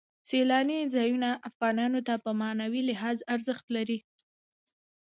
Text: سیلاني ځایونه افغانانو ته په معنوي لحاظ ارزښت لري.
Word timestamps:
سیلاني 0.29 0.79
ځایونه 0.95 1.29
افغانانو 1.49 1.99
ته 2.07 2.13
په 2.23 2.31
معنوي 2.41 2.81
لحاظ 2.89 3.17
ارزښت 3.33 3.65
لري. 3.75 3.99